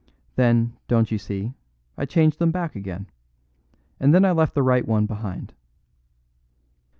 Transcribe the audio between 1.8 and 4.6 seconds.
I changed them back again. And then I left